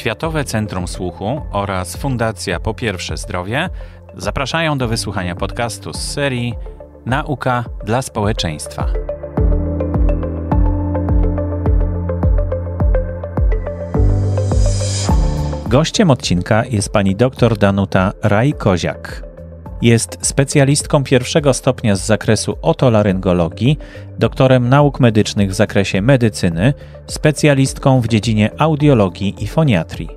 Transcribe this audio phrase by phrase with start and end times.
[0.00, 3.68] Światowe Centrum Słuchu oraz Fundacja Po Pierwsze Zdrowie
[4.16, 6.54] zapraszają do wysłuchania podcastu z serii
[7.06, 8.86] Nauka dla społeczeństwa.
[15.66, 19.29] Gościem odcinka jest pani dr Danuta Raj-Koziak.
[19.82, 23.78] Jest specjalistką pierwszego stopnia z zakresu otolaryngologii,
[24.18, 26.74] doktorem nauk medycznych w zakresie medycyny,
[27.06, 30.08] specjalistką w dziedzinie audiologii i foniatrii.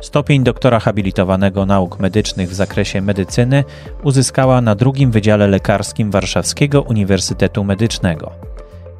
[0.00, 3.64] Stopień doktora habilitowanego nauk medycznych w zakresie medycyny
[4.02, 8.30] uzyskała na drugim Wydziale Lekarskim Warszawskiego Uniwersytetu Medycznego.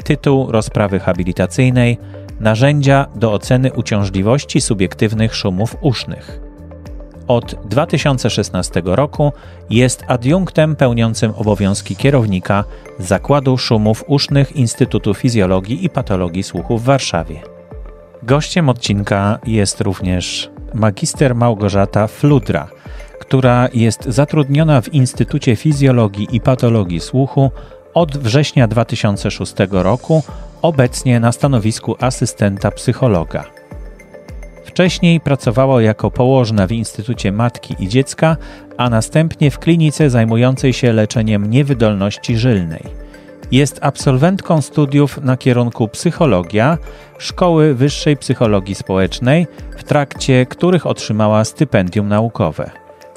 [0.04, 1.98] Tytuł rozprawy habilitacyjnej
[2.40, 6.43] Narzędzia do oceny uciążliwości subiektywnych szumów usznych.
[7.28, 9.32] Od 2016 roku
[9.70, 12.64] jest adiunktem pełniącym obowiązki kierownika
[12.98, 17.40] Zakładu Szumów Usznych Instytutu Fizjologii i Patologii Słuchu w Warszawie.
[18.22, 22.68] Gościem odcinka jest również magister Małgorzata Fludra,
[23.20, 27.50] która jest zatrudniona w Instytucie Fizjologii i Patologii Słuchu
[27.94, 30.22] od września 2006 roku,
[30.62, 33.44] obecnie na stanowisku asystenta psychologa.
[34.74, 38.36] Wcześniej pracowała jako położna w Instytucie Matki i Dziecka,
[38.76, 42.82] a następnie w klinice zajmującej się leczeniem niewydolności żylnej.
[43.52, 46.78] Jest absolwentką studiów na kierunku psychologia
[47.18, 52.70] Szkoły Wyższej Psychologii Społecznej, w trakcie których otrzymała stypendium naukowe.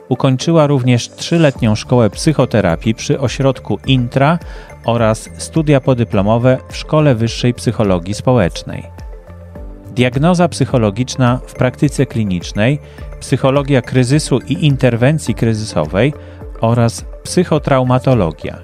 [0.09, 4.39] Ukończyła również trzyletnią szkołę psychoterapii przy ośrodku Intra
[4.85, 9.06] oraz studia podyplomowe w Szkole Wyższej Psychologii Społecznej.
[9.97, 12.79] Diagnoza psychologiczna w praktyce klinicznej,
[13.19, 16.13] psychologia kryzysu i interwencji kryzysowej
[16.61, 18.57] oraz psychotraumatologia.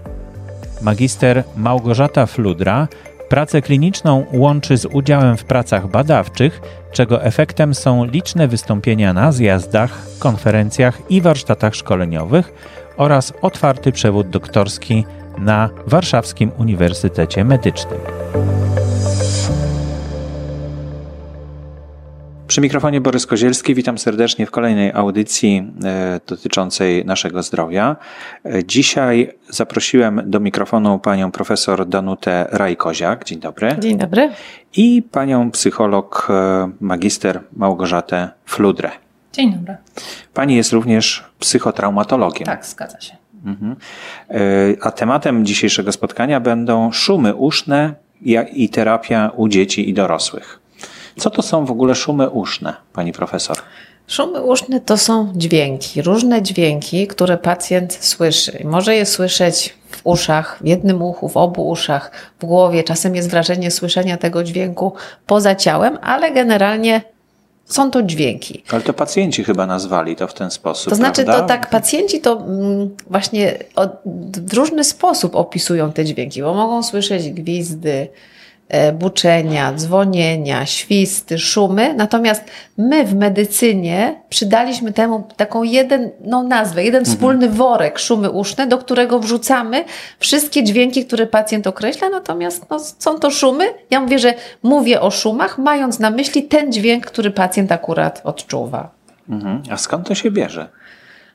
[0.82, 2.88] Magister Małgorzata Fludra
[3.30, 10.06] pracę kliniczną łączy z udziałem w pracach badawczych, czego efektem są liczne wystąpienia na zjazdach,
[10.20, 12.54] konferencjach i warsztatach szkoleniowych
[12.98, 15.06] oraz otwarty przewód doktorski
[15.38, 18.00] na Warszawskim Uniwersytecie Medycznym.
[22.54, 27.96] Przy mikrofonie Borys Kozielski, witam serdecznie w kolejnej audycji e, dotyczącej naszego zdrowia.
[28.46, 33.24] E, dzisiaj zaprosiłem do mikrofonu panią profesor Danutę Rajkoziak.
[33.24, 33.76] Dzień dobry.
[33.80, 34.32] Dzień dobry.
[34.76, 38.92] I panią psycholog, e, magister Małgorzatę Fludrę.
[39.32, 39.78] Dzień dobry.
[40.34, 42.46] Pani jest również psychotraumatologiem.
[42.46, 43.16] Tak, zgadza się.
[43.46, 43.76] Mhm.
[44.82, 47.94] A tematem dzisiejszego spotkania będą szumy uszne
[48.54, 50.63] i terapia u dzieci i dorosłych.
[51.18, 53.58] Co to są w ogóle szumy uszne, pani profesor?
[54.08, 58.62] Szumy uszne to są dźwięki, różne dźwięki, które pacjent słyszy.
[58.64, 62.84] Może je słyszeć w uszach, w jednym uchu, w obu uszach, w głowie.
[62.84, 64.94] Czasem jest wrażenie słyszenia tego dźwięku
[65.28, 67.02] poza ciałem, ale generalnie
[67.66, 68.64] są to dźwięki.
[68.72, 70.90] Ale to pacjenci chyba nazwali to w ten sposób.
[70.90, 71.42] To znaczy, prawda?
[71.42, 73.58] to tak, pacjenci to mm, właśnie
[74.48, 78.08] w różny sposób opisują te dźwięki, bo mogą słyszeć gwizdy,
[78.94, 81.94] buczenia, dzwonienia, świsty, szumy.
[81.94, 82.44] Natomiast
[82.78, 87.16] my w medycynie przydaliśmy temu taką jeden, no nazwę, jeden mhm.
[87.16, 89.86] wspólny worek szumy uszne, do którego wrzucamy
[90.20, 92.10] wszystkie dźwięki, które pacjent określa.
[92.10, 93.66] Natomiast no, są to szumy.
[93.90, 94.34] Ja mówię, że
[94.64, 98.90] mówię o szumach, mając na myśli ten dźwięk, który pacjent akurat odczuwa.
[99.30, 99.64] Mhm.
[99.72, 100.70] A skąd to się bierze?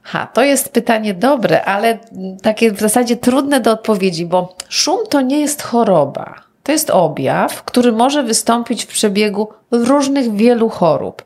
[0.03, 1.99] Ha, to jest pytanie dobre, ale
[2.43, 6.48] takie w zasadzie trudne do odpowiedzi, bo szum to nie jest choroba.
[6.69, 11.23] To jest objaw, który może wystąpić w przebiegu różnych wielu chorób.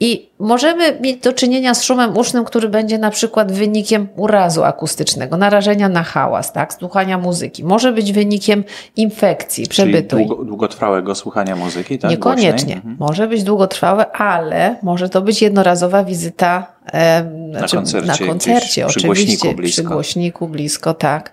[0.00, 5.36] I możemy mieć do czynienia z szumem usznym, który będzie na przykład wynikiem urazu akustycznego,
[5.36, 7.64] narażenia na hałas, tak, słuchania muzyki.
[7.64, 8.64] Może być wynikiem
[8.96, 10.16] infekcji, przebytu.
[10.16, 12.10] Czyli długo, długotrwałego słuchania muzyki, tak?
[12.10, 12.74] Niekoniecznie.
[12.74, 12.96] Mhm.
[13.00, 18.86] Może być długotrwałe, ale może to być jednorazowa wizyta na znaczy, koncercie, na koncercie przy
[18.86, 19.82] oczywiście, głośniku blisko.
[19.82, 21.32] przy głośniku blisko, tak.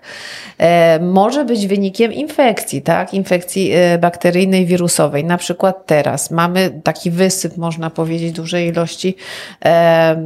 [0.58, 5.24] E, może być wynikiem infekcji, tak, infekcji e, bakteryjnej, wirusowej.
[5.24, 9.16] Na przykład teraz mamy taki wysyp, można powiedzieć, dużej ilości
[9.64, 10.16] e,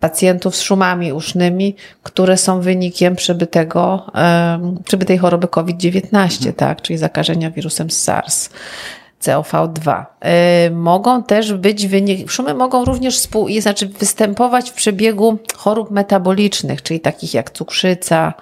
[0.00, 6.54] pacjentów z szumami usznymi, które są wynikiem przebytego, e, przebytej choroby COVID-19, mhm.
[6.54, 8.50] tak, czyli zakażenia wirusem SARS.
[9.24, 10.04] COV2.
[10.20, 16.82] E, mogą też być wynik, szumy mogą również współ, znaczy występować w przebiegu chorób metabolicznych,
[16.82, 18.34] czyli takich jak cukrzyca,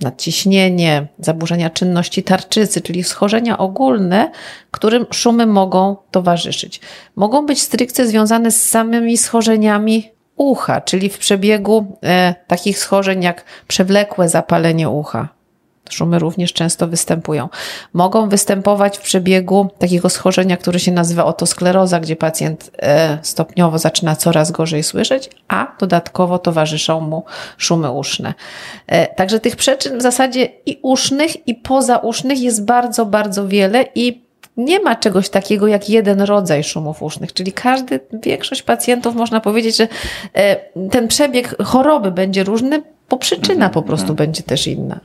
[0.00, 4.30] nadciśnienie, zaburzenia czynności tarczycy, czyli schorzenia ogólne,
[4.70, 6.80] którym szumy mogą towarzyszyć.
[7.16, 13.44] Mogą być stricte związane z samymi schorzeniami ucha, czyli w przebiegu e, takich schorzeń jak
[13.68, 15.28] przewlekłe zapalenie ucha,
[15.92, 17.48] Szumy również często występują.
[17.92, 24.16] Mogą występować w przebiegu takiego schorzenia, które się nazywa otoskleroza, gdzie pacjent e, stopniowo zaczyna
[24.16, 27.24] coraz gorzej słyszeć, a dodatkowo towarzyszą mu
[27.56, 28.34] szumy uszne.
[28.86, 34.22] E, także tych przyczyn w zasadzie i usznych, i pozausznych jest bardzo, bardzo wiele i
[34.56, 39.76] nie ma czegoś takiego jak jeden rodzaj szumów usznych, czyli każdy, większość pacjentów można powiedzieć,
[39.76, 39.88] że
[40.34, 40.56] e,
[40.90, 44.16] ten przebieg choroby będzie różny, bo przyczyna po prostu mhm.
[44.16, 45.00] będzie też inna.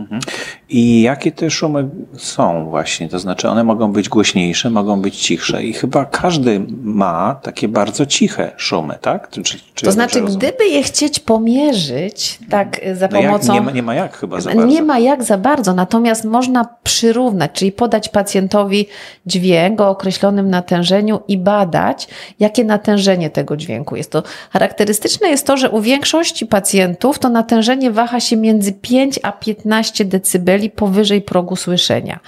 [0.00, 0.20] Mhm.
[0.68, 3.08] I jakie te szumy są właśnie?
[3.08, 8.06] To znaczy, one mogą być głośniejsze, mogą być cichsze i chyba każdy ma takie bardzo
[8.06, 9.30] ciche szumy, tak?
[9.30, 9.42] Czy,
[9.74, 13.54] czy to znaczy, gdyby je chcieć pomierzyć, tak za no pomocą.
[13.54, 14.66] Jak, nie, ma, nie ma jak chyba za bardzo.
[14.66, 18.86] Nie ma jak za bardzo, natomiast można przyrównać, czyli podać pacjentowi
[19.26, 22.08] dźwięk o określonym natężeniu i badać,
[22.38, 24.12] jakie natężenie tego dźwięku jest.
[24.12, 29.32] To charakterystyczne jest to, że u większości pacjentów to natężenie waha się między 5 a
[29.32, 32.20] 15 15 decybeli powyżej progu słyszenia.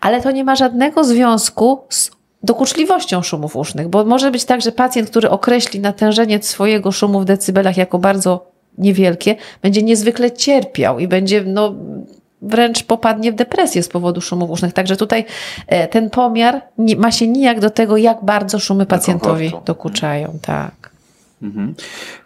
[0.00, 2.10] Ale to nie ma żadnego związku z
[2.42, 7.24] dokuczliwością szumów usznych, bo może być tak, że pacjent, który określi natężenie swojego szumu w
[7.24, 8.46] decybelach jako bardzo
[8.78, 11.74] niewielkie, będzie niezwykle cierpiał i będzie no,
[12.42, 14.72] wręcz popadnie w depresję z powodu szumów usznych.
[14.72, 15.24] Także tutaj
[15.66, 16.60] e, ten pomiar
[16.96, 20.38] ma się nijak do tego, jak bardzo szumy pacjentowi dokuczają.
[20.42, 20.90] Tak.
[21.42, 21.74] Mhm.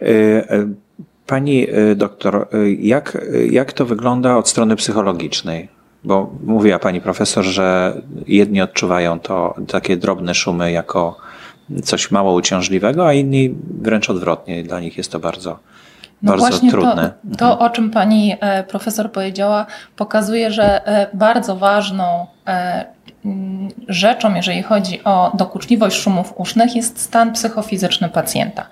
[0.02, 0.06] Y
[0.50, 0.87] y
[1.28, 3.18] Pani y, doktor, y, jak,
[3.50, 5.68] jak to wygląda od strony psychologicznej?
[6.04, 7.94] Bo mówiła pani profesor, że
[8.26, 11.16] jedni odczuwają to takie drobne szumy jako
[11.84, 14.62] coś mało uciążliwego, a inni wręcz odwrotnie.
[14.62, 15.58] Dla nich jest to bardzo,
[16.22, 17.12] no bardzo właśnie trudne.
[17.30, 17.70] To, to, mhm.
[17.70, 19.66] o czym pani e, profesor powiedziała,
[19.96, 22.84] pokazuje, że e, bardzo ważną e,
[23.88, 28.66] rzeczą, jeżeli chodzi o dokuczliwość szumów usznych, jest stan psychofizyczny pacjenta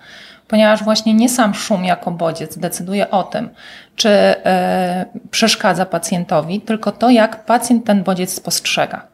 [0.48, 3.48] ponieważ właśnie nie sam szum jako bodziec decyduje o tym,
[3.96, 9.06] czy e, przeszkadza pacjentowi, tylko to, jak pacjent ten bodziec spostrzega.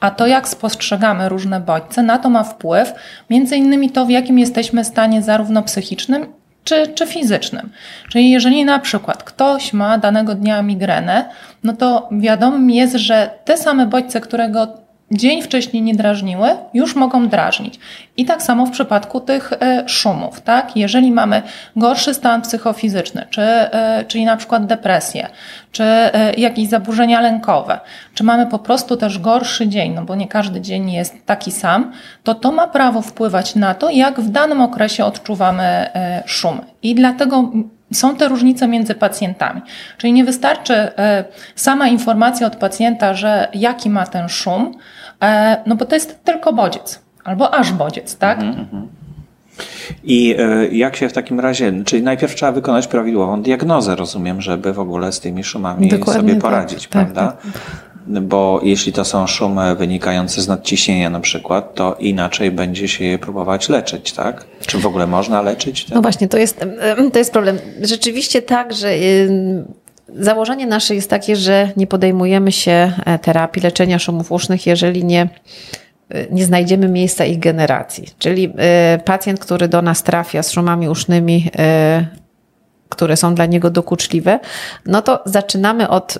[0.00, 2.92] A to, jak spostrzegamy różne bodźce, na to ma wpływ
[3.30, 6.26] między innymi to, w jakim jesteśmy stanie zarówno psychicznym,
[6.64, 7.72] czy, czy fizycznym.
[8.08, 11.28] Czyli jeżeli na przykład ktoś ma danego dnia migrenę,
[11.64, 14.83] no to wiadomo jest, że te same bodźce, które go
[15.16, 17.78] dzień wcześniej nie drażniły, już mogą drażnić.
[18.16, 20.76] I tak samo w przypadku tych e, szumów, tak?
[20.76, 21.42] Jeżeli mamy
[21.76, 25.28] gorszy stan psychofizyczny, czy, e, czyli na przykład depresję,
[25.72, 27.80] czy e, jakieś zaburzenia lękowe,
[28.14, 31.92] czy mamy po prostu też gorszy dzień, no bo nie każdy dzień jest taki sam,
[32.22, 35.90] to to ma prawo wpływać na to, jak w danym okresie odczuwamy
[36.26, 36.60] szumy.
[36.82, 37.52] I dlatego
[37.92, 39.62] są te różnice między pacjentami.
[39.98, 40.88] Czyli nie wystarczy
[41.54, 44.78] sama informacja od pacjenta, że jaki ma ten szum,
[45.66, 48.38] no bo to jest tylko bodziec, albo aż bodziec, tak?
[48.38, 48.88] Mhm, mhm.
[50.04, 54.72] I e, jak się w takim razie, czyli najpierw trzeba wykonać prawidłową diagnozę, rozumiem, żeby
[54.72, 56.42] w ogóle z tymi szumami Dokładnie sobie tak.
[56.42, 57.26] poradzić, tak, prawda?
[57.26, 57.62] Tak, tak.
[58.06, 63.18] Bo jeśli to są szumy wynikające z nadciśnienia na przykład, to inaczej będzie się je
[63.18, 64.44] próbować leczyć, tak?
[64.66, 65.88] Czy w ogóle można leczyć?
[65.88, 66.64] No właśnie, to jest,
[67.12, 67.58] to jest problem.
[67.82, 68.96] Rzeczywiście tak, że
[70.08, 75.28] Założenie nasze jest takie, że nie podejmujemy się e, terapii leczenia szumów usznych, jeżeli nie,
[76.10, 78.08] e, nie znajdziemy miejsca ich generacji.
[78.18, 81.50] Czyli e, pacjent, który do nas trafia z szumami usznymi,
[82.88, 84.40] które są dla niego dokuczliwe,
[84.86, 86.18] no to zaczynamy od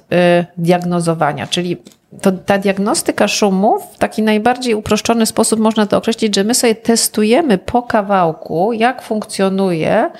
[0.56, 1.76] diagnozowania, czyli
[2.20, 6.74] to ta diagnostyka szumów w taki najbardziej uproszczony sposób można to określić, że my sobie
[6.74, 10.10] testujemy po kawałku, jak funkcjonuje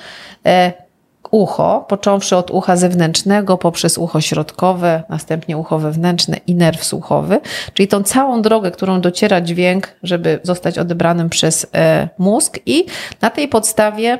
[1.31, 7.39] ucho, począwszy od ucha zewnętrznego, poprzez ucho środkowe, następnie ucho wewnętrzne i nerw słuchowy,
[7.73, 12.85] czyli tą całą drogę, którą dociera dźwięk, żeby zostać odebranym przez e, mózg i
[13.21, 14.19] na tej podstawie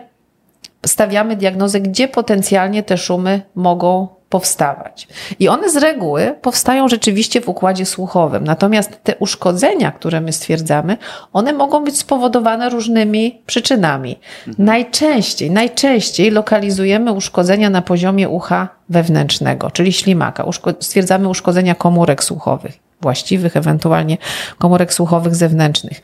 [0.85, 5.07] stawiamy diagnozę, gdzie potencjalnie te szumy mogą powstawać.
[5.39, 8.43] I one z reguły powstają rzeczywiście w układzie słuchowym.
[8.43, 10.97] Natomiast te uszkodzenia, które my stwierdzamy,
[11.33, 14.19] one mogą być spowodowane różnymi przyczynami.
[14.47, 14.65] Mhm.
[14.65, 20.43] Najczęściej, najczęściej lokalizujemy uszkodzenia na poziomie ucha wewnętrznego, czyli ślimaka.
[20.43, 24.17] Uszko stwierdzamy uszkodzenia komórek słuchowych, właściwych, ewentualnie
[24.57, 26.01] komórek słuchowych zewnętrznych.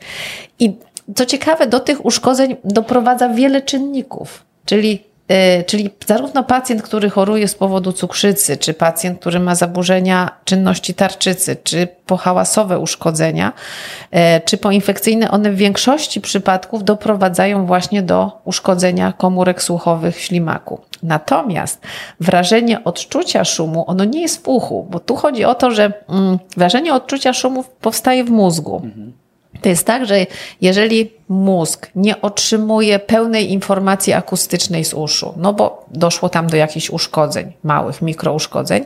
[0.58, 0.76] I
[1.14, 4.44] co ciekawe, do tych uszkodzeń doprowadza wiele czynników.
[4.64, 5.11] Czyli
[5.66, 11.56] czyli zarówno pacjent, który choruje z powodu cukrzycy, czy pacjent, który ma zaburzenia czynności tarczycy,
[11.64, 13.52] czy pohałasowe uszkodzenia,
[14.14, 20.80] y, czy poinfekcyjne, one w większości przypadków doprowadzają właśnie do uszkodzenia komórek słuchowych ślimaku.
[21.02, 21.80] Natomiast
[22.20, 26.38] wrażenie odczucia szumu, ono nie jest w uchu, bo tu chodzi o to, że mm,
[26.56, 28.80] wrażenie odczucia szumu powstaje w mózgu.
[28.84, 29.21] Mhm.
[29.60, 30.26] To jest tak, że
[30.60, 36.90] jeżeli mózg nie otrzymuje pełnej informacji akustycznej z uszu, no bo doszło tam do jakichś
[36.90, 38.84] uszkodzeń, małych mikrouszkodzeń,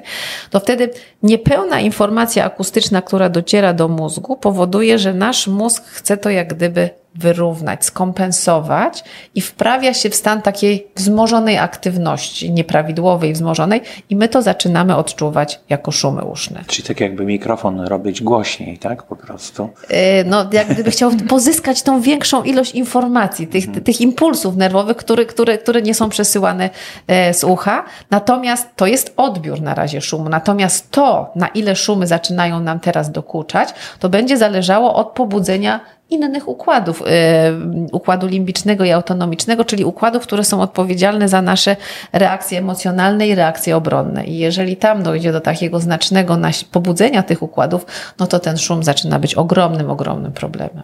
[0.51, 0.91] to wtedy
[1.23, 6.91] niepełna informacja akustyczna, która dociera do mózgu, powoduje, że nasz mózg chce to jak gdyby
[7.19, 9.05] wyrównać, skompensować
[9.35, 13.81] i wprawia się w stan takiej wzmożonej aktywności, nieprawidłowej, wzmożonej
[14.11, 16.65] i my to zaczynamy odczuwać jako szumy uszne.
[16.67, 19.03] Czyli tak jakby mikrofon robić głośniej, tak?
[19.03, 19.69] Po prostu.
[19.91, 19.97] Yy,
[20.27, 23.85] no, jak gdyby chciał pozyskać tą większą ilość informacji, tych, hmm.
[23.85, 26.71] tych impulsów nerwowych, które, które, które nie są przesyłane
[27.07, 27.85] e, z ucha.
[28.11, 30.29] Natomiast to jest odbiór na razie szumu.
[30.29, 33.69] Natomiast to, na ile szumy zaczynają nam teraz dokuczać,
[33.99, 40.45] to będzie zależało od pobudzenia innych układów, yy, układu limbicznego i autonomicznego, czyli układów, które
[40.45, 41.77] są odpowiedzialne za nasze
[42.13, 44.25] reakcje emocjonalne i reakcje obronne.
[44.25, 46.39] I jeżeli tam dojdzie do takiego znacznego
[46.73, 47.87] pobudzenia tych układów,
[48.19, 50.83] no to ten szum zaczyna być ogromnym, ogromnym problemem.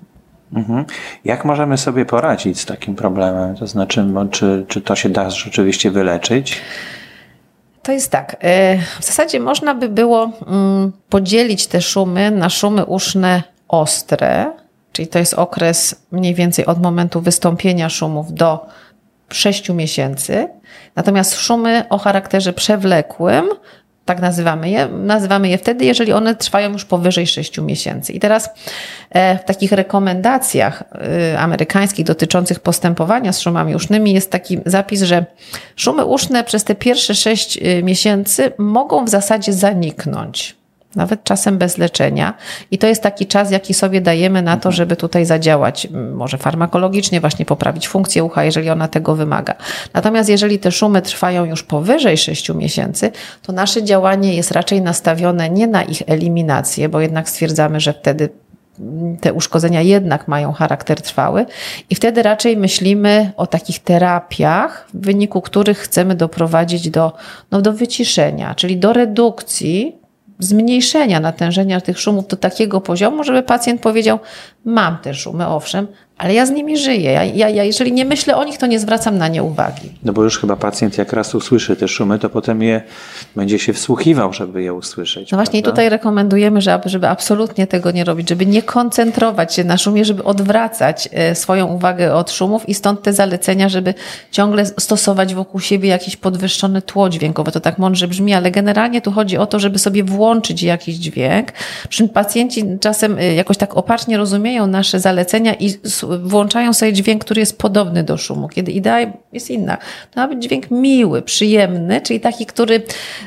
[0.53, 0.85] Mhm.
[1.25, 3.57] Jak możemy sobie poradzić z takim problemem?
[3.57, 6.61] To znaczy, czy, czy to się da rzeczywiście wyleczyć?
[7.83, 8.35] To jest tak.
[8.35, 8.39] Y,
[9.01, 14.53] w zasadzie można by było mm, podzielić te szumy na szumy uszne ostre,
[14.93, 18.67] czyli to jest okres mniej więcej od momentu wystąpienia szumów do
[19.29, 20.49] 6 miesięcy.
[20.97, 23.49] Natomiast szumy o charakterze przewlekłym,
[24.05, 28.13] tak nazywamy je, nazywamy je wtedy, jeżeli one trwają już powyżej 6 miesięcy.
[28.13, 28.51] I teraz
[29.11, 30.83] e, w takich rekomendacjach
[31.33, 35.27] e, amerykańskich dotyczących postępowania z szumami usznymi jest taki zapis, że
[35.77, 40.62] szumy uszne przez te pierwsze 6 e, miesięcy mogą w zasadzie zaniknąć
[40.97, 42.35] nawet czasem bez leczenia.
[42.71, 44.73] I to jest taki czas, jaki sobie dajemy na to, mhm.
[44.73, 49.55] żeby tutaj zadziałać, może farmakologicznie, właśnie poprawić funkcję ucha, jeżeli ona tego wymaga.
[49.95, 53.11] Natomiast jeżeli te szumy trwają już powyżej 6 miesięcy,
[53.43, 58.29] to nasze działanie jest raczej nastawione nie na ich eliminację, bo jednak stwierdzamy, że wtedy
[59.21, 61.47] te uszkodzenia jednak mają charakter trwały
[61.91, 67.13] i wtedy raczej myślimy o takich terapiach, w wyniku których chcemy doprowadzić do,
[67.51, 70.02] no, do wyciszenia, czyli do redukcji
[70.45, 74.19] zmniejszenia natężenia tych szumów do takiego poziomu, żeby pacjent powiedział:
[74.65, 75.87] Mam te szumy, owszem,
[76.23, 77.13] ale ja z nimi żyję.
[77.13, 79.91] Ja, ja, ja, jeżeli nie myślę o nich, to nie zwracam na nie uwagi.
[80.03, 82.83] No bo już chyba pacjent, jak raz usłyszy te szumy, to potem je
[83.37, 85.31] będzie się wsłuchiwał, żeby je usłyszeć.
[85.31, 89.79] No właśnie, tutaj rekomendujemy, żeby, żeby absolutnie tego nie robić, żeby nie koncentrować się na
[89.79, 93.95] szumie, żeby odwracać e, swoją uwagę od szumów i stąd te zalecenia, żeby
[94.31, 97.53] ciągle stosować wokół siebie jakieś podwyższone tło dźwiękowe.
[97.53, 101.53] To tak mądrze brzmi, ale generalnie tu chodzi o to, żeby sobie włączyć jakiś dźwięk.
[101.89, 105.75] Przy czym pacjenci czasem e, jakoś tak opacznie rozumieją nasze zalecenia i
[106.23, 109.79] włączają sobie dźwięk, który jest podobny do szumu, kiedy idea jest inna.
[110.17, 112.83] Ma być dźwięk miły, przyjemny, czyli taki, który,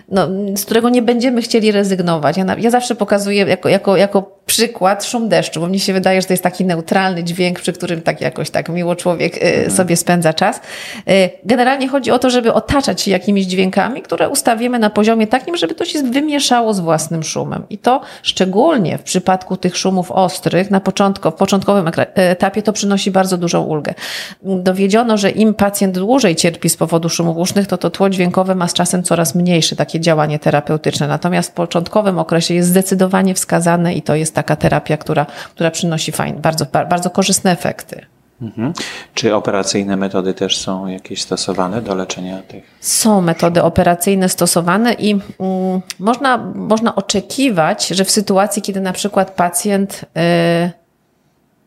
[0.10, 2.38] no, z którego nie będziemy chcieli rezygnować.
[2.38, 6.28] Ja, ja zawsze pokazuję jako, jako, jako przykład szum deszczu, bo mnie się wydaje, że
[6.28, 9.72] to jest taki neutralny dźwięk, przy którym tak jakoś tak miło człowiek y, mhm.
[9.72, 10.62] sobie spędza czas.
[11.10, 15.58] Y, generalnie chodzi o to, żeby otaczać się jakimiś dźwiękami, które ustawimy na poziomie takim,
[15.58, 17.64] żeby to się wymieszało z własnym szumem.
[17.70, 23.12] I to szczególnie w przypadku tych szumów ostrych, na początku, w początkowym etapie to przynosi
[23.12, 23.94] bardzo dużą ulgę.
[24.42, 28.68] Dowiedziono, że im pacjent dłużej cierpi z powodu szumów usznych, to to tło dźwiękowe ma
[28.68, 31.08] z czasem coraz mniejsze takie działanie terapeutyczne.
[31.08, 36.12] Natomiast w początkowym okresie jest zdecydowanie wskazane i to jest taka terapia, która, która przynosi
[36.12, 38.06] fajne, bardzo, bardzo korzystne efekty.
[38.42, 38.74] Mhm.
[39.14, 42.64] Czy operacyjne metody też są jakieś stosowane do leczenia tych?
[42.80, 49.32] Są metody operacyjne stosowane i mm, można, można oczekiwać, że w sytuacji, kiedy na przykład
[49.32, 50.85] pacjent y,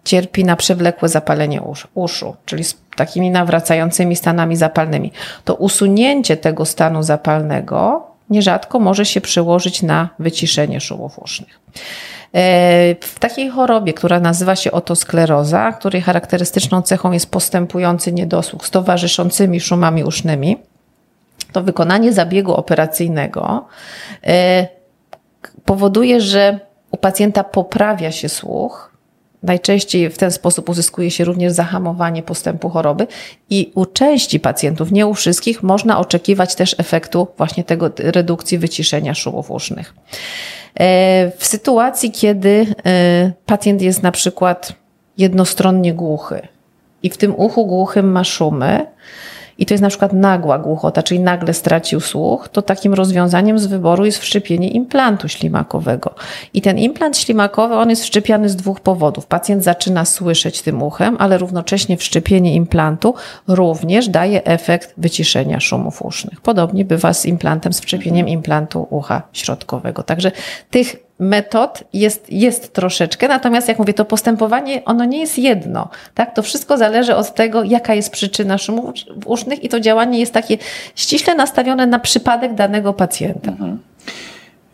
[0.09, 1.63] cierpi na przewlekłe zapalenie
[1.95, 5.13] uszu, czyli z takimi nawracającymi stanami zapalnymi,
[5.45, 11.61] to usunięcie tego stanu zapalnego nierzadko może się przełożyć na wyciszenie szumów usznych.
[12.35, 18.71] E, w takiej chorobie, która nazywa się otoskleroza, której charakterystyczną cechą jest postępujący niedosług z
[18.71, 20.57] towarzyszącymi szumami usznymi,
[21.53, 23.67] to wykonanie zabiegu operacyjnego
[24.27, 24.69] e,
[25.65, 26.61] powoduje, że
[26.91, 28.88] u pacjenta poprawia się słuch.
[29.43, 33.07] Najczęściej w ten sposób uzyskuje się również zahamowanie postępu choroby
[33.51, 39.15] i u części pacjentów, nie u wszystkich, można oczekiwać też efektu właśnie tego redukcji wyciszenia
[39.15, 39.95] szumów usznych.
[40.81, 44.73] E, w sytuacji, kiedy e, pacjent jest na przykład
[45.19, 46.49] jednostronnie głuchy
[47.03, 48.87] i w tym uchu głuchym ma szumy,
[49.59, 53.67] i to jest na przykład nagła głuchota, czyli nagle stracił słuch, to takim rozwiązaniem z
[53.67, 56.15] wyboru jest wszczepienie implantu ślimakowego.
[56.55, 59.27] I ten implant ślimakowy, on jest wszczepiany z dwóch powodów.
[59.27, 63.15] Pacjent zaczyna słyszeć tym uchem, ale równocześnie wszczepienie implantu
[63.49, 66.41] również daje efekt wyciszenia szumów usznych.
[66.41, 70.03] Podobnie bywa z implantem, z wszczepieniem implantu ucha środkowego.
[70.03, 70.33] Także
[70.71, 76.35] tych metod jest, jest troszeczkę, natomiast jak mówię, to postępowanie, ono nie jest jedno, tak?
[76.35, 78.95] To wszystko zależy od tego, jaka jest przyczyna szumów
[79.25, 80.59] usznych i to działanie jest takie
[80.95, 83.51] ściśle nastawione na przypadek danego pacjenta.
[83.51, 83.79] Mhm.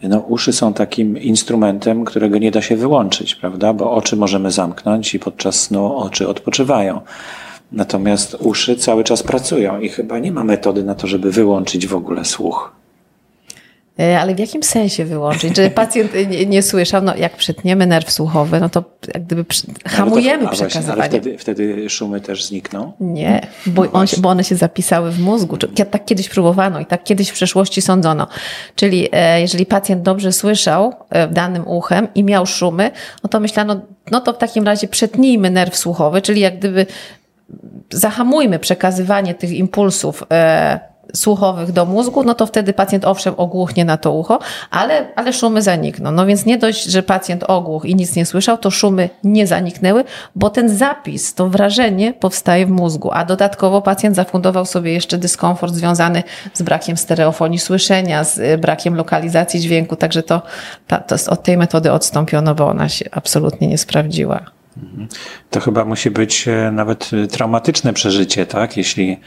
[0.03, 3.73] No, uszy są takim instrumentem, którego nie da się wyłączyć, prawda?
[3.73, 7.01] Bo oczy możemy zamknąć i podczas snu oczy odpoczywają.
[7.73, 11.95] Natomiast uszy cały czas pracują i chyba nie ma metody na to, żeby wyłączyć w
[11.95, 12.84] ogóle słuch.
[14.01, 15.57] E, ale w jakim sensie wyłączyć?
[15.57, 18.85] Że pacjent nie, nie słyszał, no jak przytniemy nerw słuchowy, no to
[19.15, 20.97] jak gdyby przy, hamujemy to, przekazywanie.
[20.97, 22.93] Właśnie, ale wtedy, wtedy szumy też znikną?
[23.01, 25.57] Nie, bo, no on bo one się zapisały w mózgu.
[25.91, 28.27] Tak kiedyś próbowano i tak kiedyś w przeszłości sądzono.
[28.75, 32.91] Czyli e, jeżeli pacjent dobrze słyszał e, danym uchem i miał szumy,
[33.23, 36.87] no to myślano, no to w takim razie przetnijmy nerw słuchowy, czyli jak gdyby
[37.91, 40.23] zahamujmy przekazywanie tych impulsów
[41.15, 44.39] słuchowych do mózgu, no to wtedy pacjent owszem ogłuchnie na to ucho,
[44.71, 46.13] ale, ale szumy zanikną.
[46.13, 50.05] No więc nie dość, że pacjent ogłuch i nic nie słyszał, to szumy nie zaniknęły,
[50.35, 55.75] bo ten zapis, to wrażenie powstaje w mózgu, a dodatkowo pacjent zafundował sobie jeszcze dyskomfort
[55.75, 56.23] związany
[56.55, 60.43] z brakiem stereofonii słyszenia, z y, brakiem lokalizacji dźwięku, także to,
[60.87, 64.64] to, to od tej metody odstąpiono, bo ona się absolutnie nie sprawdziła.
[65.51, 68.77] To chyba musi być e, nawet e, traumatyczne przeżycie, tak?
[68.77, 69.21] Jeśli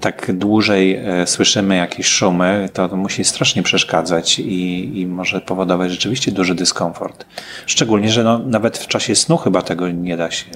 [0.00, 6.32] tak dłużej e, słyszymy jakieś szumy, to musi strasznie przeszkadzać i, i może powodować rzeczywiście
[6.32, 7.26] duży dyskomfort.
[7.66, 10.46] Szczególnie, że no, nawet w czasie snu chyba tego nie da się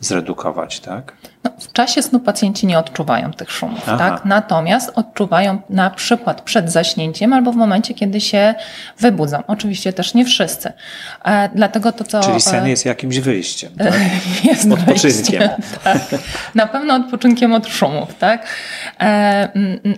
[0.00, 1.16] zredukować, tak?
[1.60, 4.24] W czasie snu pacjenci nie odczuwają tych szumów, tak?
[4.24, 8.54] Natomiast odczuwają na przykład przed zaśnięciem albo w momencie, kiedy się
[8.98, 9.42] wybudzą.
[9.46, 10.72] Oczywiście też nie wszyscy.
[11.24, 12.20] E, dlatego to, co...
[12.20, 13.94] Czyli sen e, jest jakimś wyjściem, tak?
[14.44, 15.48] Jest odpoczynkiem.
[15.84, 15.98] Tak.
[16.54, 18.46] Na pewno odpoczynkiem od szumów, tak?
[19.00, 19.48] E,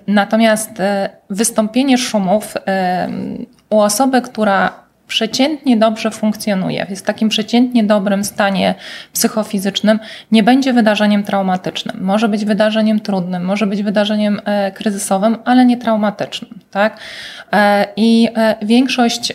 [0.06, 3.08] natomiast e, wystąpienie szumów e,
[3.70, 4.79] u osoby, która
[5.10, 8.74] przeciętnie dobrze funkcjonuje, jest w takim przeciętnie dobrym stanie
[9.12, 9.98] psychofizycznym,
[10.32, 11.96] nie będzie wydarzeniem traumatycznym.
[12.00, 16.50] Może być wydarzeniem trudnym, może być wydarzeniem e, kryzysowym, ale nie traumatycznym.
[16.70, 16.98] Tak?
[17.52, 19.32] E, I e, większość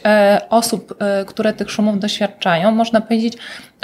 [0.49, 3.33] osób, które tych szumów doświadczają, można powiedzieć,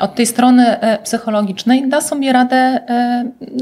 [0.02, 2.80] od tej strony psychologicznej da sobie radę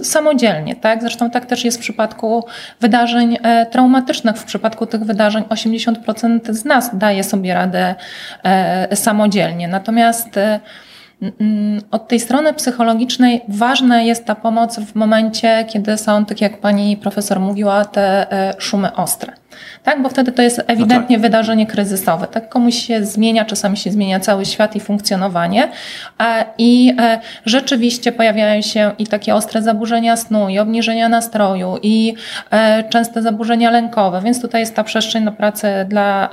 [0.04, 0.76] samodzielnie.
[0.76, 1.02] Tak?
[1.02, 2.46] Zresztą tak też jest w przypadku
[2.80, 3.38] wydarzeń
[3.72, 4.38] traumatycznych.
[4.38, 7.96] W przypadku tych wydarzeń 80% z nas daje sobie radę
[8.44, 9.68] E, samodzielnie.
[9.68, 10.60] Natomiast e,
[11.92, 16.98] od tej strony psychologicznej ważna jest ta pomoc w momencie, kiedy są, tak jak pani
[16.98, 19.34] profesor mówiła, te e, szumy ostre.
[19.84, 21.32] Tak, bo wtedy to jest ewidentnie no tak.
[21.32, 22.28] wydarzenie kryzysowe.
[22.28, 25.72] Tak komuś się zmienia, czasami się zmienia cały świat i funkcjonowanie.
[26.58, 26.96] I
[27.46, 32.14] rzeczywiście pojawiają się i takie ostre zaburzenia snu, i obniżenia nastroju, i
[32.90, 36.30] częste zaburzenia lękowe, więc tutaj jest ta przestrzeń na pracę dla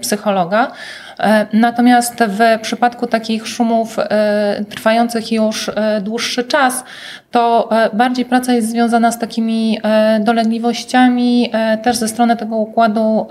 [0.00, 0.72] psychologa.
[1.20, 6.84] E, natomiast w przypadku takich szumów e, trwających już e, dłuższy czas,
[7.30, 9.80] to bardziej praca jest związana z takimi
[10.20, 11.52] dolegliwościami
[11.82, 13.26] też ze strony tego układu,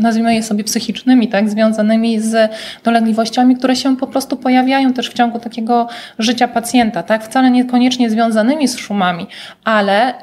[0.00, 2.50] nazwijmy je sobie psychicznymi, tak, związanymi z
[2.82, 8.10] dolegliwościami, które się po prostu pojawiają też w ciągu takiego życia pacjenta, tak, wcale niekoniecznie
[8.10, 9.26] związanymi z szumami,
[9.64, 10.14] ale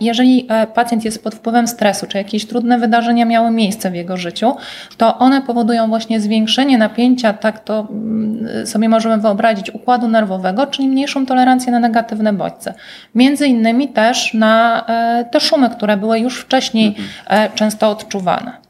[0.00, 4.56] jeżeli pacjent jest pod wpływem stresu, czy jakieś trudne wydarzenia miały miejsce w jego życiu,
[4.96, 10.66] to one powodują powodują właśnie zwiększenie napięcia, tak to mm, sobie możemy wyobrazić, układu nerwowego,
[10.66, 12.74] czyli mniejszą tolerancję na negatywne bodźce.
[13.14, 17.08] Między innymi też na e, te szumy, które były już wcześniej mhm.
[17.26, 18.69] E, często odczuwane.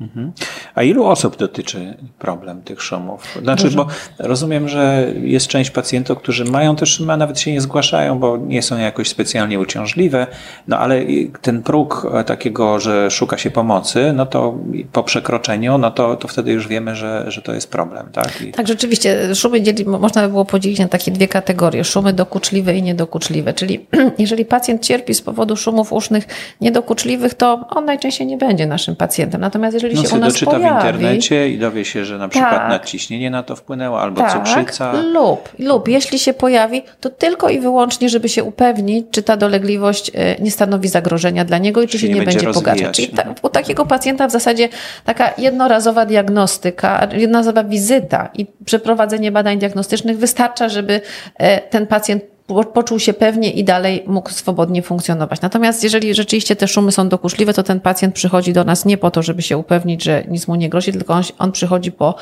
[0.00, 0.32] Mhm.
[0.74, 3.38] A ilu osób dotyczy problem tych szumów?
[3.42, 3.84] Znaczy, Dużo.
[3.84, 8.18] bo rozumiem, że jest część pacjentów, którzy mają te szumy, a nawet się nie zgłaszają,
[8.18, 10.26] bo nie są jakoś specjalnie uciążliwe,
[10.68, 11.02] no ale
[11.42, 14.54] ten próg takiego, że szuka się pomocy, no to
[14.92, 18.42] po przekroczeniu, no to, to wtedy już wiemy, że, że to jest problem, tak?
[18.42, 18.52] I...
[18.52, 19.34] Tak, rzeczywiście.
[19.34, 21.84] Szumy dzieli, można by było podzielić na takie dwie kategorie.
[21.84, 23.54] Szumy dokuczliwe i niedokuczliwe.
[23.54, 23.86] Czyli
[24.18, 26.26] jeżeli pacjent cierpi z powodu szumów usznych
[26.60, 29.40] niedokuczliwych, to on najczęściej nie będzie naszym pacjentem.
[29.40, 32.18] Natomiast jeżeli jeżeli no, się u nas doczyta pojawi, w internecie i dowie się, że
[32.18, 34.92] na przykład tak, nadciśnienie na to wpłynęło, albo tak, cukrzyca.
[34.92, 40.10] Lub, lub jeśli się pojawi, to tylko i wyłącznie, żeby się upewnić, czy ta dolegliwość
[40.14, 42.96] e, nie stanowi zagrożenia dla niego i czy się nie, nie będzie, będzie pogarszać.
[42.96, 43.36] Czyli ta, mhm.
[43.42, 44.68] u takiego pacjenta w zasadzie
[45.04, 51.00] taka jednorazowa diagnostyka, jednorazowa wizyta i przeprowadzenie badań diagnostycznych wystarcza, żeby
[51.38, 52.35] e, ten pacjent
[52.74, 55.40] poczuł się pewnie i dalej mógł swobodnie funkcjonować.
[55.40, 59.10] Natomiast jeżeli rzeczywiście te szumy są dokuczliwe, to ten pacjent przychodzi do nas nie po
[59.10, 62.14] to, żeby się upewnić, że nic mu nie grozi, tylko on, on przychodzi po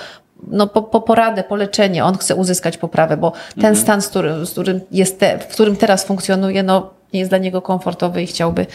[0.46, 3.76] no, po, po poradę, po leczenie, on chce uzyskać poprawę, bo ten mhm.
[3.76, 7.38] stan, z którym, z którym jest te, w którym teraz funkcjonuje, no nie jest dla
[7.38, 8.66] niego komfortowy i chciałby,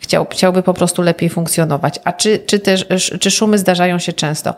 [0.00, 2.00] chciał, chciałby po prostu lepiej funkcjonować.
[2.04, 2.86] A czy, czy też,
[3.20, 4.54] czy szumy zdarzają się często?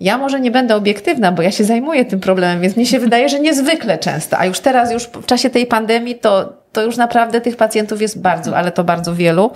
[0.00, 3.28] Ja może nie będę obiektywna, bo ja się zajmuję tym problemem, więc mi się wydaje,
[3.28, 4.38] że niezwykle często.
[4.38, 8.20] A już teraz, już w czasie tej pandemii, to to już naprawdę tych pacjentów jest
[8.20, 9.50] bardzo, ale to bardzo wielu.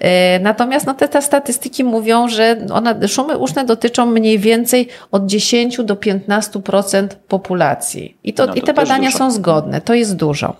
[0.00, 5.26] E, natomiast no, te, te statystyki mówią, że one, szumy uszne dotyczą mniej więcej od
[5.26, 8.16] 10 do 15% populacji.
[8.24, 9.18] I, to, no to i te badania dużo.
[9.18, 9.80] są zgodne.
[9.80, 10.56] To jest dużo.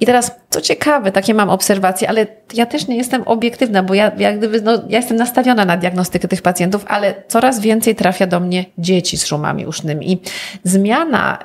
[0.00, 4.12] I teraz, co ciekawe, takie mam obserwacje, ale ja też nie jestem obiektywna, bo ja,
[4.18, 8.40] jak gdyby, no, ja jestem nastawiona na diagnostykę tych pacjentów, ale coraz więcej trafia do
[8.40, 10.12] mnie dzieci z szumami usznymi.
[10.12, 10.20] I
[10.64, 11.42] zmiana y,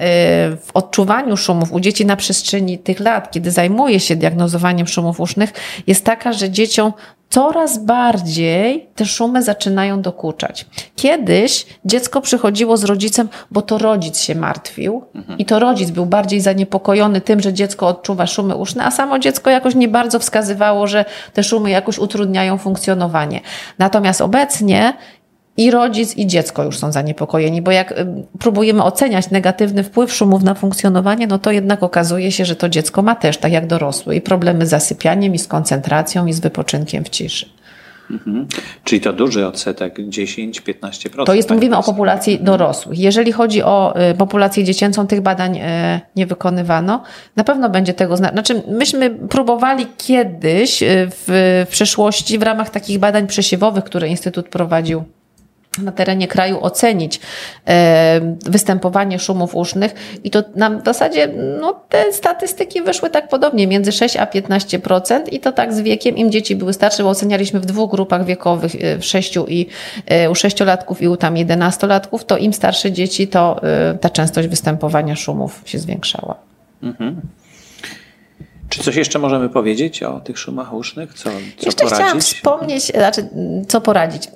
[0.57, 5.53] w odczuwaniu szumów u dzieci na przestrzeni tych lat, kiedy zajmuję się diagnozowaniem szumów usznych,
[5.87, 6.93] jest taka, że dzieciom
[7.29, 10.65] coraz bardziej te szumy zaczynają dokuczać.
[10.95, 15.03] Kiedyś dziecko przychodziło z rodzicem, bo to rodzic się martwił
[15.37, 19.49] i to rodzic był bardziej zaniepokojony tym, że dziecko odczuwa szumy uszne, a samo dziecko
[19.49, 23.41] jakoś nie bardzo wskazywało, że te szumy jakoś utrudniają funkcjonowanie.
[23.79, 24.93] Natomiast obecnie
[25.57, 27.93] i rodzic, i dziecko już są zaniepokojeni, bo jak
[28.39, 33.01] próbujemy oceniać negatywny wpływ szumów na funkcjonowanie, no to jednak okazuje się, że to dziecko
[33.01, 37.03] ma też, tak jak dorosły, i problemy z zasypianiem, i z koncentracją, i z wypoczynkiem
[37.03, 37.49] w ciszy.
[38.11, 38.47] Mhm.
[38.83, 41.25] Czyli to duży odsetek, 10-15%.
[41.25, 42.45] To jest, mówimy o populacji mhm.
[42.45, 42.99] dorosłych.
[42.99, 45.61] Jeżeli chodzi o y, populację dziecięcą, tych badań y,
[46.15, 47.03] nie wykonywano.
[47.35, 52.99] Na pewno będzie tego, znaczy myśmy próbowali kiedyś y, w, w przeszłości w ramach takich
[52.99, 55.03] badań przesiewowych, które Instytut prowadził
[55.77, 57.19] na terenie kraju ocenić
[57.67, 61.27] e, występowanie szumów usznych i to nam w zasadzie
[61.61, 66.17] no, te statystyki wyszły tak podobnie, między 6 a 15% i to tak z wiekiem,
[66.17, 69.67] im dzieci były starsze, bo ocenialiśmy w dwóch grupach wiekowych, e, w sześciu i
[70.05, 73.61] e, u sześciolatków i u tam jedenastolatków, to im starsze dzieci, to
[74.01, 76.35] ta częstość występowania szumów się zwiększała.
[76.83, 77.21] Mhm.
[78.69, 81.13] Czy coś jeszcze możemy powiedzieć o tych szumach usznych?
[81.13, 81.97] Co, co jeszcze poradzić?
[81.97, 83.29] chciałam wspomnieć, znaczy,
[83.67, 84.29] co poradzić.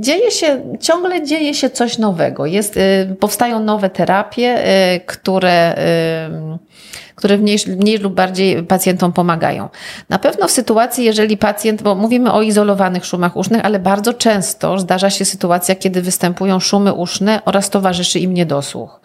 [0.00, 2.46] Dzieje się, ciągle dzieje się coś nowego.
[2.46, 4.64] Jest, y, powstają nowe terapie,
[4.94, 5.74] y, które
[7.22, 9.68] które mniej, mniej lub bardziej pacjentom pomagają.
[10.08, 14.78] Na pewno w sytuacji, jeżeli pacjent, bo mówimy o izolowanych szumach usznych, ale bardzo często
[14.78, 19.00] zdarza się sytuacja, kiedy występują szumy uszne oraz towarzyszy im niedosłuch.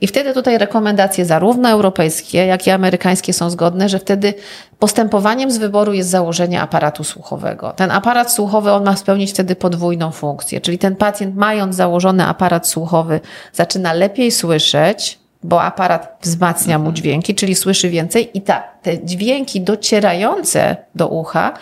[0.00, 4.34] I wtedy tutaj rekomendacje zarówno europejskie, jak i amerykańskie są zgodne, że wtedy
[4.78, 7.72] postępowaniem z wyboru jest założenie aparatu słuchowego.
[7.76, 12.68] Ten aparat słuchowy, on ma spełnić wtedy podwójną funkcję, czyli ten pacjent mając założony aparat
[12.68, 13.20] słuchowy
[13.52, 19.60] zaczyna lepiej słyszeć, bo aparat wzmacnia mu dźwięki, czyli słyszy więcej i ta, te dźwięki
[19.60, 21.52] docierające do ucha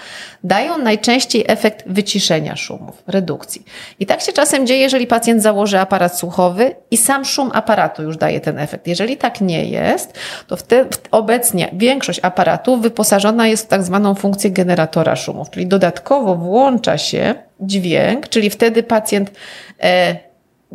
[0.45, 3.65] dają najczęściej efekt wyciszenia szumów, redukcji.
[3.99, 8.17] I tak się czasem dzieje, jeżeli pacjent założy aparat słuchowy i sam szum aparatu już
[8.17, 8.87] daje ten efekt.
[8.87, 14.51] Jeżeli tak nie jest, to wtedy, obecnie większość aparatów wyposażona jest w tak zwaną funkcję
[14.51, 19.31] generatora szumów, czyli dodatkowo włącza się dźwięk, czyli wtedy pacjent
[19.83, 20.30] e,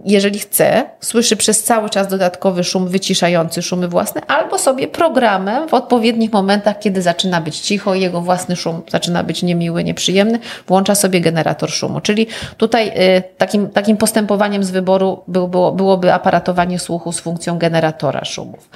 [0.06, 5.74] jeżeli chce, słyszy przez cały czas dodatkowy szum wyciszający szumy własne, albo sobie programem w
[5.74, 10.96] odpowiednich momentach, kiedy zaczyna być cicho i jego własny szum zaczyna być niemiły, nieprzyjemny, włącza
[10.96, 12.02] sobie generator szumu.
[12.02, 12.28] Czyli
[12.58, 18.26] tutaj y, takim, takim postępowaniem z wyboru był, było, byłoby aparatowanie słuchu z funkcją generatora
[18.26, 18.70] szumów.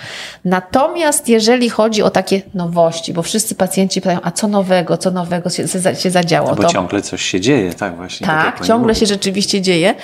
[0.46, 5.50] Natomiast jeżeli chodzi o takie nowości, bo wszyscy pacjenci pytają, a co nowego, co nowego
[5.50, 5.64] się,
[5.96, 6.50] się zadziało?
[6.50, 8.28] No bo to, ciągle coś się dzieje, tak właśnie.
[8.28, 9.96] Tak, tak ciągle się rzeczywiście dzieje.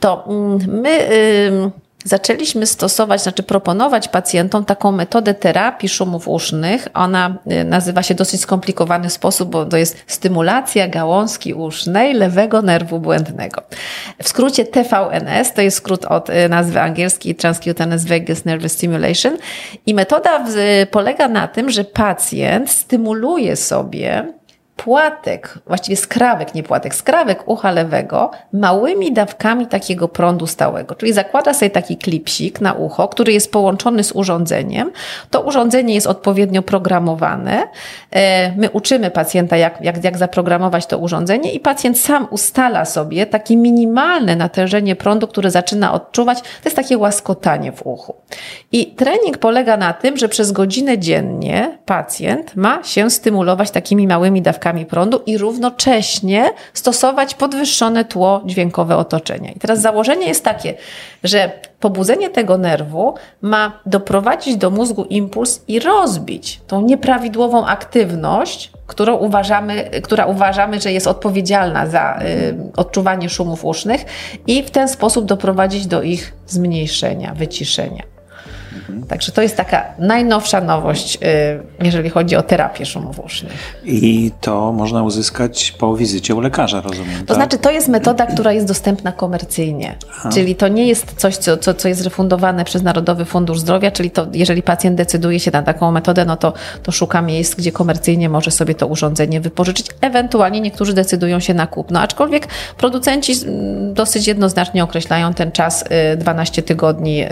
[0.00, 0.98] To mm, my
[2.04, 6.88] zaczęliśmy stosować, znaczy proponować pacjentom taką metodę terapii szumów usznych.
[6.94, 13.00] Ona y, nazywa się dosyć skomplikowany sposób, bo to jest stymulacja gałązki usznej lewego nerwu
[13.00, 13.62] błędnego.
[14.22, 19.36] W skrócie TVNS, to jest skrót od y, nazwy angielskiej Transcutaneous Vagus Nerve Stimulation
[19.86, 20.44] i metoda
[20.90, 24.32] polega na tym, że pacjent stymuluje sobie
[24.76, 30.94] płatek, właściwie skrawek, nie płatek, skrawek ucha lewego małymi dawkami takiego prądu stałego.
[30.94, 34.90] Czyli zakłada sobie taki klipsik na ucho, który jest połączony z urządzeniem.
[35.30, 37.62] To urządzenie jest odpowiednio programowane.
[38.10, 43.26] E, my uczymy pacjenta, jak, jak, jak zaprogramować to urządzenie i pacjent sam ustala sobie
[43.26, 46.40] takie minimalne natężenie prądu, które zaczyna odczuwać.
[46.40, 48.14] To jest takie łaskotanie w uchu.
[48.72, 54.42] I trening polega na tym, że przez godzinę dziennie pacjent ma się stymulować takimi małymi
[54.42, 59.52] dawkami prądu i równocześnie stosować podwyższone tło dźwiękowe otoczenia.
[59.52, 60.74] I teraz założenie jest takie,
[61.24, 69.16] że pobudzenie tego nerwu ma doprowadzić do mózgu impuls i rozbić tą nieprawidłową aktywność, którą
[69.16, 74.04] uważamy, która uważamy, że jest odpowiedzialna za y, odczuwanie szumów usznych
[74.46, 78.13] i w ten sposób doprowadzić do ich zmniejszenia, wyciszenia.
[78.88, 79.06] Mhm.
[79.06, 83.80] Także to jest taka najnowsza nowość, y, jeżeli chodzi o terapię szumów usznych.
[83.84, 87.20] I to można uzyskać po wizycie u lekarza, rozumiem.
[87.20, 87.36] To tak?
[87.36, 89.96] znaczy, to jest metoda, która jest dostępna komercyjnie.
[90.10, 90.30] Aha.
[90.34, 94.10] Czyli to nie jest coś, co, co, co jest refundowane przez Narodowy Fundusz Zdrowia, czyli
[94.10, 98.28] to, jeżeli pacjent decyduje się na taką metodę, no to, to szuka miejsc, gdzie komercyjnie
[98.28, 99.86] może sobie to urządzenie wypożyczyć.
[100.00, 105.84] Ewentualnie niektórzy decydują się na kupno, aczkolwiek producenci mm, dosyć jednoznacznie określają ten czas
[106.16, 107.28] 12 y, tygodni y,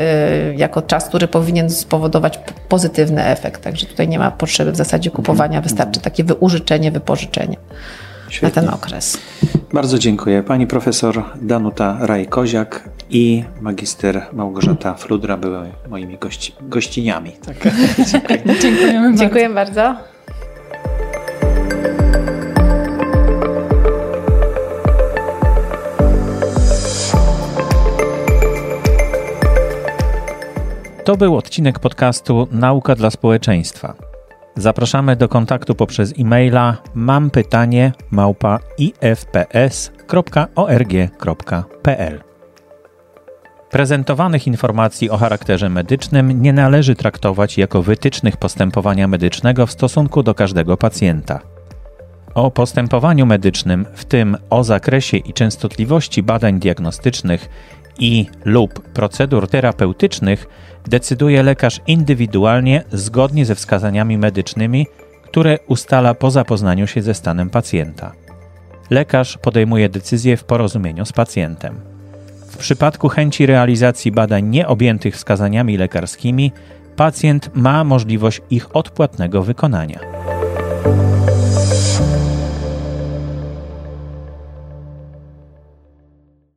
[0.56, 3.62] jako czas, który powinien spowodować pozytywny efekt.
[3.62, 7.56] Także tutaj nie ma potrzeby w zasadzie kupowania, wystarczy takie wyużyczenie, wypożyczenie.
[8.28, 8.62] Świetnie.
[8.62, 9.18] na ten okres.
[9.72, 10.42] Bardzo dziękuję.
[10.42, 17.32] Pani profesor Danuta Raj-Koziak i magister Małgorzata Fludra były moimi gości, gościniami.
[17.46, 17.56] Tak.
[18.62, 19.18] Dziękujemy bardzo.
[19.18, 20.11] Dziękuję bardzo.
[31.12, 33.94] To był odcinek podcastu Nauka dla społeczeństwa.
[34.56, 39.92] Zapraszamy do kontaktu poprzez e-maila mam pytanie małpa ifps.org.pl.
[43.70, 50.34] Prezentowanych informacji o charakterze medycznym nie należy traktować jako wytycznych postępowania medycznego w stosunku do
[50.34, 51.40] każdego pacjenta.
[52.34, 57.48] O postępowaniu medycznym, w tym o zakresie i częstotliwości badań diagnostycznych
[57.98, 60.46] i lub procedur terapeutycznych
[60.86, 64.86] decyduje lekarz indywidualnie zgodnie ze wskazaniami medycznymi,
[65.24, 68.12] które ustala po zapoznaniu się ze stanem pacjenta.
[68.90, 71.80] Lekarz podejmuje decyzję w porozumieniu z pacjentem.
[72.46, 76.52] W przypadku chęci realizacji badań nieobjętych wskazaniami lekarskimi,
[76.96, 80.00] pacjent ma możliwość ich odpłatnego wykonania.